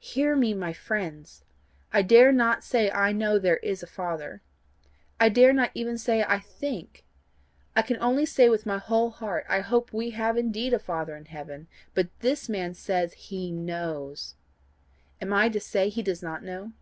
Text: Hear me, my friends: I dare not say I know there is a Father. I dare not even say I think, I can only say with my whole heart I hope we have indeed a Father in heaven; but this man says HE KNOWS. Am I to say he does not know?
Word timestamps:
Hear 0.00 0.36
me, 0.36 0.52
my 0.52 0.74
friends: 0.74 1.42
I 1.90 2.02
dare 2.02 2.32
not 2.32 2.62
say 2.62 2.90
I 2.90 3.12
know 3.12 3.38
there 3.38 3.56
is 3.56 3.82
a 3.82 3.86
Father. 3.86 4.42
I 5.18 5.30
dare 5.30 5.54
not 5.54 5.70
even 5.72 5.96
say 5.96 6.22
I 6.22 6.38
think, 6.38 7.06
I 7.74 7.80
can 7.80 7.96
only 7.98 8.26
say 8.26 8.50
with 8.50 8.66
my 8.66 8.76
whole 8.76 9.08
heart 9.08 9.46
I 9.48 9.60
hope 9.60 9.94
we 9.94 10.10
have 10.10 10.36
indeed 10.36 10.74
a 10.74 10.78
Father 10.78 11.16
in 11.16 11.24
heaven; 11.24 11.66
but 11.94 12.10
this 12.20 12.46
man 12.46 12.74
says 12.74 13.14
HE 13.14 13.52
KNOWS. 13.52 14.34
Am 15.18 15.32
I 15.32 15.48
to 15.48 15.58
say 15.58 15.88
he 15.88 16.02
does 16.02 16.22
not 16.22 16.44
know? 16.44 16.72